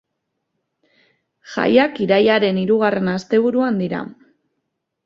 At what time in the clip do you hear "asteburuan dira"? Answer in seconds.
3.17-4.07